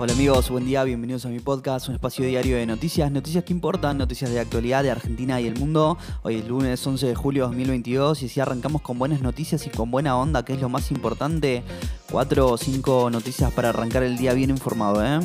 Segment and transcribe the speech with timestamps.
[0.00, 3.52] Hola amigos, buen día, bienvenidos a mi podcast, un espacio diario de noticias, noticias que
[3.52, 5.98] importan, noticias de actualidad de Argentina y el mundo.
[6.22, 9.70] Hoy es lunes 11 de julio de 2022 y si arrancamos con buenas noticias y
[9.70, 11.64] con buena onda, que es lo más importante,
[12.12, 15.18] cuatro o cinco noticias para arrancar el día bien informado, ¿eh?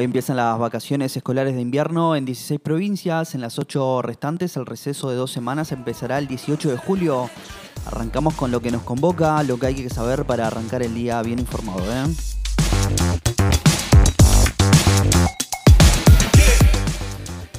[0.00, 4.64] Hoy empiezan las vacaciones escolares de invierno en 16 provincias, en las 8 restantes el
[4.64, 7.28] receso de dos semanas empezará el 18 de julio.
[7.84, 11.20] Arrancamos con lo que nos convoca, lo que hay que saber para arrancar el día
[11.20, 11.80] bien informado.
[11.80, 12.06] ¿eh?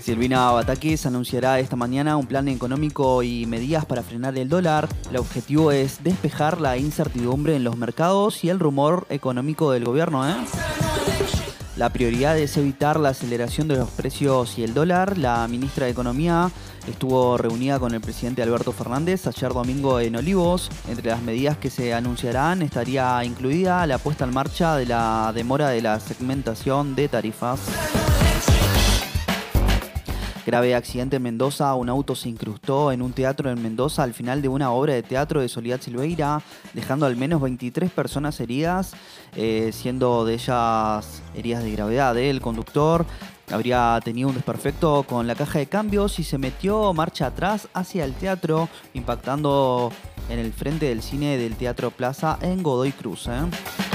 [0.02, 4.90] Silvina Batakis anunciará esta mañana un plan económico y medidas para frenar el dólar.
[5.12, 10.27] El objetivo es despejar la incertidumbre en los mercados y el rumor económico del gobierno.
[10.27, 10.34] ¿eh?
[11.78, 15.18] La prioridad es evitar la aceleración de los precios y el dólar.
[15.18, 16.52] La ministra de Economía
[16.88, 20.70] estuvo reunida con el presidente Alberto Fernández ayer domingo en Olivos.
[20.90, 25.70] Entre las medidas que se anunciarán estaría incluida la puesta en marcha de la demora
[25.70, 27.62] de la segmentación de tarifas.
[30.52, 34.41] Grave accidente en Mendoza, un auto se incrustó en un teatro en Mendoza al final
[34.41, 36.41] de una obra de teatro de Soledad Silveira,
[36.74, 38.91] dejando al menos 23 personas heridas,
[39.38, 42.18] eh, siendo de ellas heridas de gravedad.
[42.18, 43.05] El conductor
[43.49, 48.04] habría tenido un desperfecto con la caja de cambios y se metió marcha atrás hacia
[48.04, 49.94] el teatro, impactando
[50.27, 53.27] en el frente del cine del Teatro Plaza en Godoy Cruz.
[53.27, 53.91] ¿eh?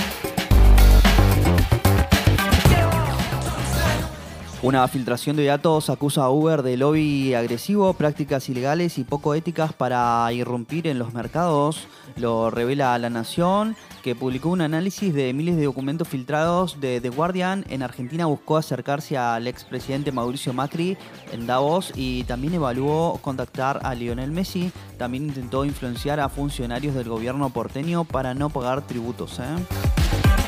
[4.67, 9.73] Una filtración de datos acusa a Uber de lobby agresivo, prácticas ilegales y poco éticas
[9.73, 11.87] para irrumpir en los mercados.
[12.17, 17.11] Lo revela La Nación, que publicó un análisis de miles de documentos filtrados de The
[17.11, 17.65] Guardian.
[17.69, 20.99] En Argentina buscó acercarse al expresidente Mauricio Macri
[21.31, 24.73] en Davos y también evaluó contactar a Lionel Messi.
[24.99, 29.39] También intentó influenciar a funcionarios del gobierno porteño para no pagar tributos.
[29.39, 30.46] ¿eh?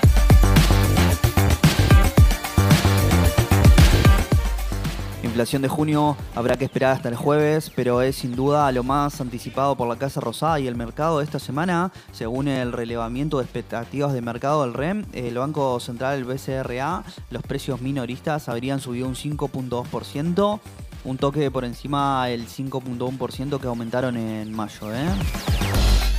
[5.38, 9.20] Inflación de junio habrá que esperar hasta el jueves, pero es sin duda lo más
[9.20, 11.92] anticipado por la Casa Rosada y el mercado esta semana.
[12.10, 17.44] Según el relevamiento de expectativas de mercado del REM, el Banco Central, el BCRA, los
[17.44, 20.58] precios minoristas habrían subido un 5.2%,
[21.04, 24.92] un toque por encima del 5.1% que aumentaron en mayo.
[24.92, 26.17] ¿eh?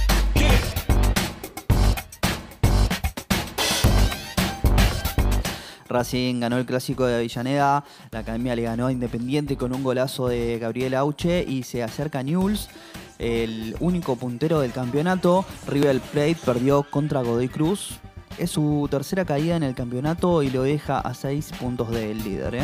[5.89, 10.27] Racing ganó el clásico de Avellaneda, la academia le ganó a Independiente con un golazo
[10.27, 12.69] de Gabriel Auche y se acerca a Newell's,
[13.17, 15.45] el único puntero del campeonato.
[15.67, 18.00] River Plate perdió contra Godoy Cruz.
[18.38, 22.56] Es su tercera caída en el campeonato y lo deja a seis puntos del líder.
[22.56, 22.63] ¿eh?